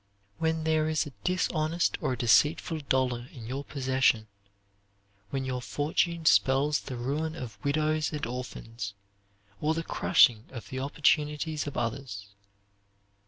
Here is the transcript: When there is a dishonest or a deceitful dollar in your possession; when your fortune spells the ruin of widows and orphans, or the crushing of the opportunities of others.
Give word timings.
When 0.39 0.63
there 0.63 0.89
is 0.89 1.05
a 1.05 1.11
dishonest 1.23 1.95
or 2.01 2.13
a 2.13 2.17
deceitful 2.17 2.79
dollar 2.89 3.27
in 3.31 3.45
your 3.45 3.63
possession; 3.63 4.25
when 5.29 5.45
your 5.45 5.61
fortune 5.61 6.25
spells 6.25 6.79
the 6.81 6.95
ruin 6.95 7.35
of 7.35 7.63
widows 7.63 8.11
and 8.11 8.25
orphans, 8.25 8.95
or 9.61 9.75
the 9.75 9.83
crushing 9.83 10.45
of 10.49 10.69
the 10.69 10.79
opportunities 10.79 11.67
of 11.67 11.77
others. 11.77 12.29